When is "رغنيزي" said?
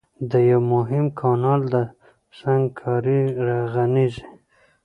3.45-4.25